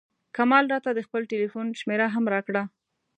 [0.35, 2.63] کمال راته د خپل ټیلفون شمېره هم راکړه.